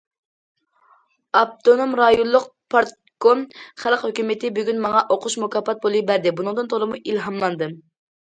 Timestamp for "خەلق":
3.83-4.07